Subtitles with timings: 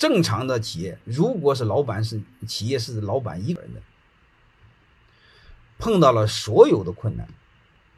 [0.00, 3.82] 正常的企业，如果是老板是企业是老板一个人的，
[5.78, 7.28] 碰到了所有的困难，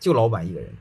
[0.00, 0.74] 就老板一个人，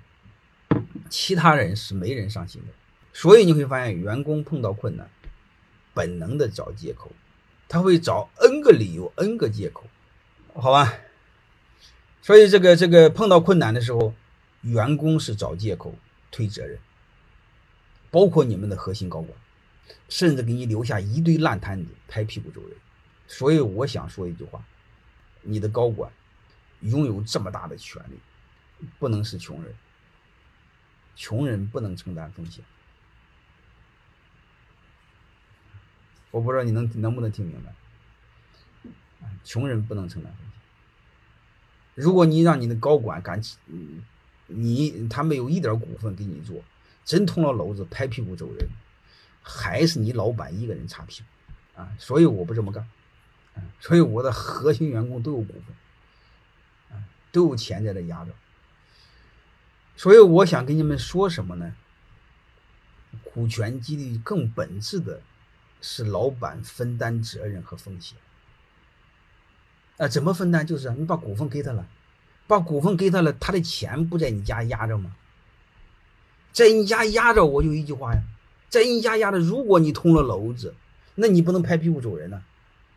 [1.11, 2.73] 其他人是没人上心的。
[3.13, 5.07] 所以你会发现，员工碰到困难，
[5.93, 7.11] 本能的找借口，
[7.69, 9.83] 他会找 n 个理由、n 个借口，
[10.55, 10.91] 好吧？
[12.23, 14.15] 所以这个这个碰到困难的时候，
[14.61, 15.93] 员工是找借口
[16.31, 16.79] 推责任，
[18.09, 19.37] 包括你们的核心高管，
[20.09, 22.77] 甚至给你留下一堆烂摊子，拍屁股走人。
[23.27, 24.63] 所以我想说一句话：
[25.41, 26.11] 你的高管
[26.81, 28.19] 拥有这么大的权利，
[28.99, 29.73] 不能是穷人，
[31.15, 32.63] 穷人不能承担风险。
[36.31, 37.73] 我不知道你能能不能听明白？
[39.43, 40.51] 穷人不能承担风险。
[41.93, 43.41] 如果你让你的高管敢，
[44.47, 46.63] 你他没有一点股份给你做，
[47.03, 48.67] 真捅了篓子拍屁股走人，
[49.41, 51.91] 还是你老板一个人擦屁股啊！
[51.97, 52.87] 所以我不这么干，
[53.79, 58.31] 所以我的核心员工都有股份，啊，都有钱在这压着。
[59.95, 61.73] 所以我想跟你们说什么呢？
[63.23, 65.21] 股权激励更本质的。
[65.83, 68.15] 是老板分担责任和风险，
[69.97, 70.63] 啊，怎么分担？
[70.63, 71.87] 就是你把股份给他了，
[72.45, 75.15] 把股份给他了，他的钱不在你家压着吗？
[76.53, 78.21] 在你家压着，我就一句话呀，
[78.71, 79.37] 在你家压的。
[79.37, 80.73] 如果你捅了篓子，
[81.13, 82.41] 那你不能拍屁股走人呢？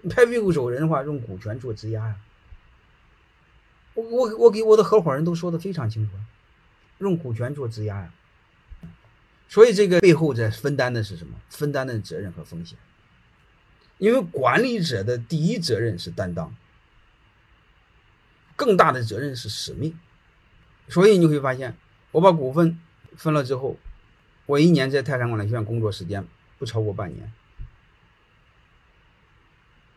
[0.00, 2.16] 你拍屁股走人的话，用股权做质押呀。
[3.94, 6.12] 我我我给我的合伙人都说的非常清楚，
[6.98, 8.14] 用股权做质押呀。
[9.48, 11.34] 所以这个背后在分担的是什么？
[11.48, 12.78] 分担的责任和风险。
[13.98, 16.54] 因为管理者的第一责任是担当，
[18.56, 19.98] 更大的责任是使命。
[20.88, 21.76] 所以你会发现，
[22.10, 22.78] 我把股份
[23.16, 23.76] 分了之后，
[24.46, 26.26] 我一年在泰山管理学院工作时间
[26.58, 27.32] 不超过半年。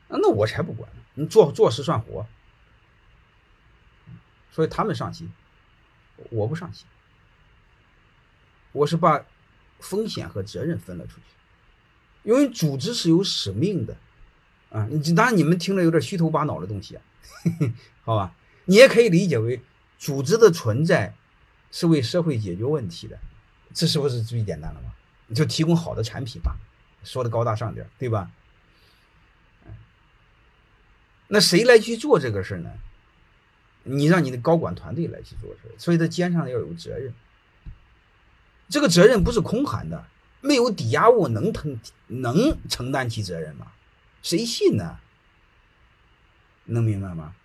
[0.09, 1.01] 那我才不管呢！
[1.15, 2.25] 你做做事算活。
[4.51, 5.31] 所以他们上心，
[6.31, 6.85] 我不上心。
[8.71, 9.25] 我是把。
[9.79, 11.25] 风险和责任分了出去，
[12.23, 13.95] 因为组织是有使命的，
[14.71, 17.03] 啊，你当然你们听着有点虚头巴脑的东西啊，
[18.01, 18.33] 好吧？
[18.65, 19.61] 你也可以理解为
[19.99, 21.13] 组织的存在
[21.69, 23.19] 是为社会解决问题的，
[23.73, 24.93] 这是不是最简单了嘛？
[25.27, 26.55] 你就提供好的产品吧，
[27.03, 28.31] 说的高大上点，对吧？
[31.27, 32.71] 那谁来去做这个事呢？
[33.83, 37.13] 你让你的高管团队来去做事，所以他肩上要有责任。
[38.69, 40.05] 这个责任不是空喊的，
[40.41, 43.71] 没有抵押物能承能承担起责任吗？
[44.23, 44.99] 谁信呢？
[46.65, 47.35] 能明白吗？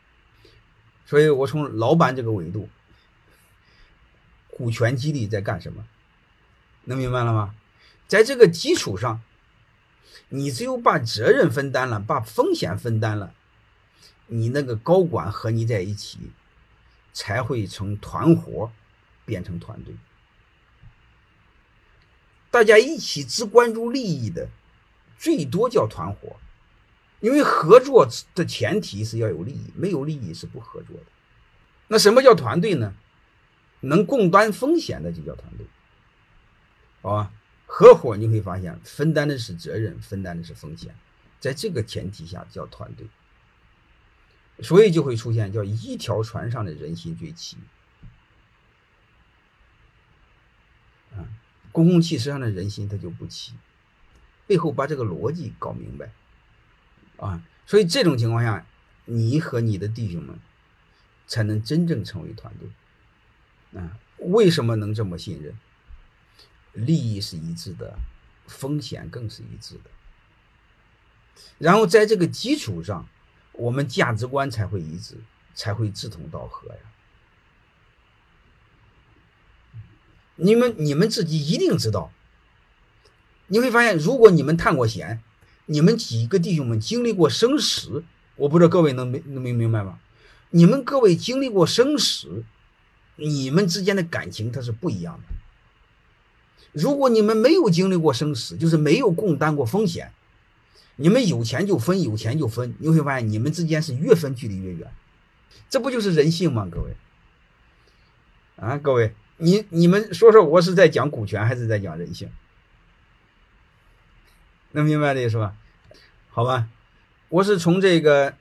[1.07, 2.69] 所以我从老板这个维度，
[4.49, 5.85] 股权激励在干什么？
[6.85, 7.55] 能明白了吗？
[8.09, 9.23] 在这个基础上，
[10.29, 13.33] 你只有把责任分担了，把风险分担了，
[14.27, 16.19] 你那个高管和你在一起，
[17.13, 18.71] 才会从团伙
[19.25, 19.95] 变成团队。
[22.51, 24.49] 大家一起只关注利益的，
[25.19, 26.37] 最多叫团伙，
[27.21, 31.07] 因为合作的前提是要有利益，没有利益是不合作的。
[31.89, 32.95] 那什么叫团队呢？
[33.81, 35.67] 能共担风险的就叫团队，
[37.03, 37.33] 好吧？
[37.67, 40.95] 合伙你会发现分担的是责任，分担的是风险，
[41.41, 43.07] 在这个前提下叫团队，
[44.63, 47.57] 所以就会出现叫一条船上的人心最齐，
[51.13, 51.25] 啊。
[51.73, 53.55] 公共汽车上的人心他就不齐，
[54.47, 56.13] 背后把这个逻辑搞明白，
[57.17, 58.67] 啊，所以这种情况下，
[59.07, 60.39] 你和你的弟兄们
[61.27, 65.57] 才能真正成为团队，啊，为什么能这么信任？
[66.73, 67.99] 利益是一致的，
[68.47, 69.91] 风险更是一致的，
[71.59, 73.07] 然后在这个基础上，
[73.53, 75.17] 我们价值观才会一致，
[75.55, 76.81] 才会志同道合呀。
[80.37, 82.11] 你们你们自己一定知道，
[83.49, 85.23] 你会发现，如果你们探过险，
[85.67, 88.03] 你们几个弟兄们经历过生死，
[88.37, 90.01] 我不知道各位能明能明明白吗？
[90.51, 92.45] 你们各位经历过生死，
[93.17, 95.32] 你们之间的感情它是不一样的。
[96.71, 100.13] 如果你们没有经历过生死，就是没有共担过风险，
[100.97, 104.91] 你们有钱就分，有钱就分，你会发现你们之间是越分距离越远，
[105.69, 106.69] 这不就是人性吗？
[106.71, 106.97] 各位，
[108.57, 109.15] 啊，各位。
[109.39, 112.31] 你你们说说，我是在讲股权还是在讲人性？
[114.71, 115.57] 能明白的意思吧？
[116.31, 116.69] 好吧，
[117.29, 118.35] 我是从这个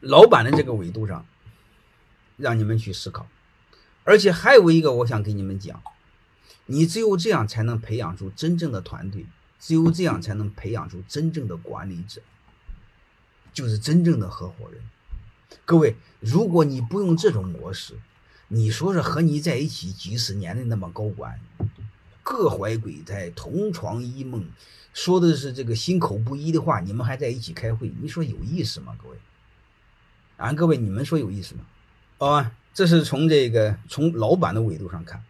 [0.00, 1.26] 老板的这个维度上
[2.38, 3.26] 让你们去思考，
[4.04, 5.82] 而且还有一个，我想跟你们讲，
[6.66, 9.26] 你只有这样才能培养出真正的团队，
[9.58, 12.22] 只有这样才能培养出真正的管理者，
[13.52, 14.80] 就是真正的合伙人。
[15.64, 17.94] 各位，如果你不用这种模式，
[18.48, 21.38] 你说是和你在一起几十年的那么高管，
[22.22, 24.46] 各怀鬼胎，同床异梦，
[24.92, 28.96] 说的是这个心口不一的话，你们还在一起开会，你说有意思吗？
[29.02, 29.16] 各位，
[30.36, 31.66] 啊，各位，你们说有意思吗？
[32.18, 35.22] 啊，这是从这个从老板的维度上看。